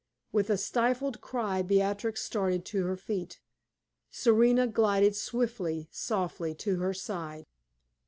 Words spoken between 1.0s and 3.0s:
cry Beatrix started to her